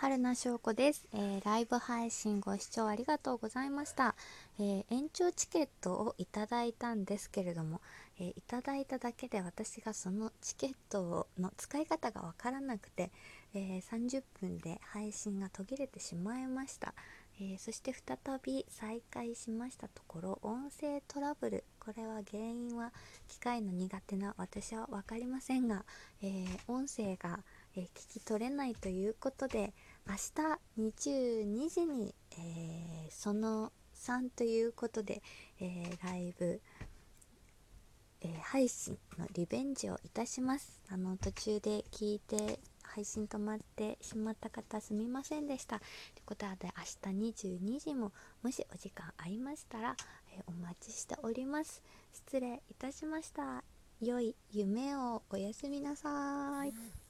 [0.00, 4.14] 春名翔子です、えー、ライブ配信ご視聴ありがとうございました、
[4.58, 7.82] えー、延長チケットをいただいたんですけれども、
[8.18, 13.10] えー、いただいただけで私がそのチケットの使い方がわからなくて、
[13.52, 16.94] え30分で配信が途切れてしまいました、
[17.38, 21.64] えそして再び再開しましたところ音声トラブル。
[21.78, 22.92] これは原因は
[23.28, 25.84] 機械の苦手な私は分かりませんが、
[26.22, 27.40] え音声が
[27.80, 29.72] え、聞き取れないということで
[30.06, 35.22] 明日22時に、えー、その3ということで、
[35.60, 36.60] えー、ライブ、
[38.22, 40.82] え配信のリベンジをいたします。
[40.90, 45.78] あの途中で聞いて配信止まってしまった方すみませんでした。
[45.78, 45.90] という
[46.26, 49.96] ことで明日22時ももしお時間合いましたら、
[50.36, 51.82] えお待ちしております。
[52.12, 53.64] 失礼いたしました。
[54.02, 57.00] 良い夢をおやすみなさい。